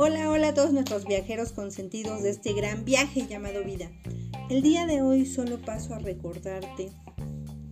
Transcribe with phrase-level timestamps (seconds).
[0.00, 3.90] Hola, hola a todos nuestros viajeros consentidos de este gran viaje llamado vida.
[4.48, 6.92] El día de hoy solo paso a recordarte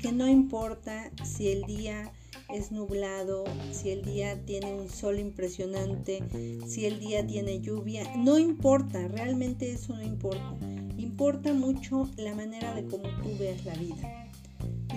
[0.01, 2.12] que no importa si el día
[2.53, 6.25] es nublado, si el día tiene un sol impresionante,
[6.67, 10.58] si el día tiene lluvia, no importa, realmente eso no importa.
[10.99, 14.27] Importa mucho la manera de cómo tú veas la vida.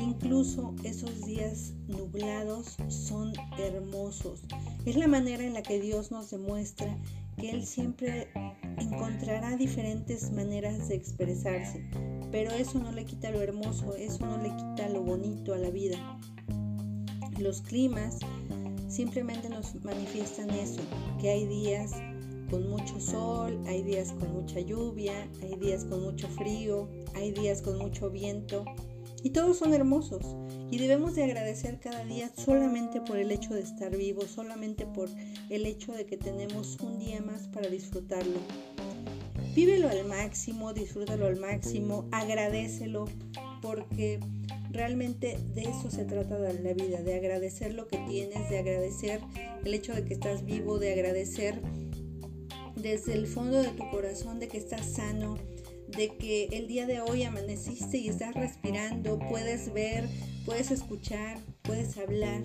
[0.02, 4.42] Incluso esos días nublados son hermosos.
[4.86, 6.98] Es la manera en la que Dios nos demuestra
[7.40, 8.28] que Él siempre
[8.78, 11.84] encontrará diferentes maneras de expresarse,
[12.32, 15.70] pero eso no le quita lo hermoso, eso no le quita lo bonito a la
[15.70, 15.98] vida.
[17.40, 18.20] Los climas
[18.88, 20.82] simplemente nos manifiestan eso,
[21.20, 21.94] que hay días
[22.50, 27.62] con mucho sol, hay días con mucha lluvia, hay días con mucho frío, hay días
[27.62, 28.66] con mucho viento,
[29.24, 30.36] y todos son hermosos
[30.72, 35.10] y debemos de agradecer cada día solamente por el hecho de estar vivos, solamente por
[35.50, 38.40] el hecho de que tenemos un día más para disfrutarlo.
[39.56, 43.06] Vívelo al máximo, disfrútalo al máximo, agradecelo
[43.62, 44.20] porque
[44.72, 49.22] realmente de eso se trata la vida, de agradecer lo que tienes, de agradecer
[49.66, 51.62] el hecho de que estás vivo, de agradecer
[52.76, 55.38] desde el fondo de tu corazón de que estás sano,
[55.96, 60.08] de que el día de hoy amaneciste y estás respirando, puedes ver,
[60.46, 62.44] puedes escuchar, puedes hablar.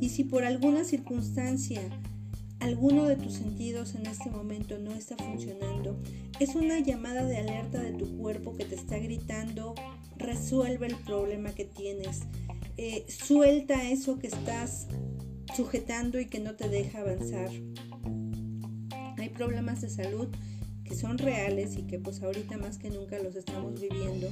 [0.00, 1.82] Y si por alguna circunstancia
[2.60, 6.00] alguno de tus sentidos en este momento no está funcionando,
[6.40, 9.74] es una llamada de alerta de tu cuerpo que te está gritando,
[10.16, 12.22] resuelve el problema que tienes,
[12.76, 14.88] eh, suelta eso que estás
[15.56, 17.50] sujetando y que no te deja avanzar.
[19.18, 20.28] Hay problemas de salud
[20.88, 24.28] que son reales y que pues ahorita más que nunca los estamos viviendo,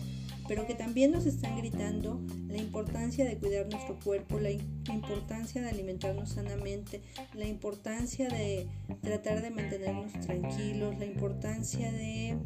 [0.48, 5.68] pero que también nos están gritando la importancia de cuidar nuestro cuerpo, la importancia de
[5.68, 7.02] alimentarnos sanamente,
[7.34, 8.66] la importancia de
[9.02, 12.38] tratar de mantenernos tranquilos, la importancia de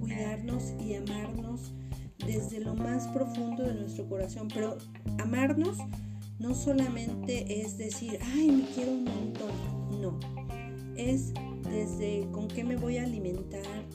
[0.00, 1.72] cuidarnos y amarnos
[2.26, 4.78] desde lo más profundo de nuestro corazón, pero
[5.18, 5.78] amarnos
[6.38, 10.18] no solamente es decir, ay, me quiero un montón, no,
[10.96, 11.32] es
[11.70, 13.86] desde con qué me voy a alimentar,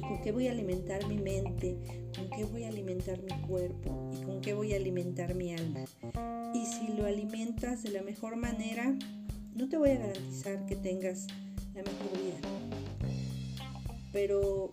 [0.00, 1.78] con qué voy a alimentar mi mente,
[2.16, 5.84] con qué voy a alimentar mi cuerpo y con qué voy a alimentar mi alma.
[6.54, 8.96] Y si lo alimentas de la mejor manera,
[9.54, 11.26] no te voy a garantizar que tengas
[11.74, 12.40] la mejor vida,
[14.12, 14.68] pero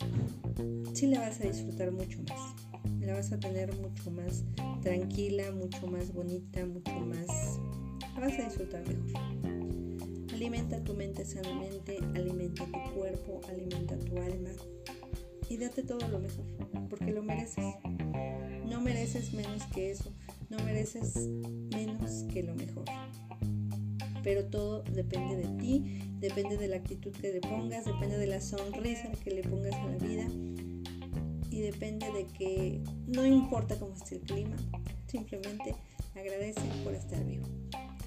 [0.92, 2.54] sí la vas a disfrutar mucho más.
[3.00, 4.44] La vas a tener mucho más
[4.82, 7.58] tranquila, mucho más bonita, mucho más...
[8.14, 9.47] La vas a disfrutar mejor.
[10.38, 14.50] Alimenta tu mente sanamente, alimenta tu cuerpo, alimenta tu alma
[15.50, 16.44] y date todo lo mejor,
[16.88, 17.74] porque lo mereces.
[18.64, 20.12] No mereces menos que eso,
[20.48, 21.26] no mereces
[21.74, 22.84] menos que lo mejor.
[24.22, 28.40] Pero todo depende de ti, depende de la actitud que le pongas, depende de la
[28.40, 30.28] sonrisa que le pongas a la vida
[31.50, 34.56] y depende de que no importa cómo esté el clima,
[35.08, 35.74] simplemente
[36.14, 37.48] agradece por estar vivo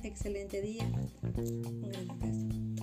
[0.07, 0.83] excelente día.
[1.23, 2.80] Un gran abrazo.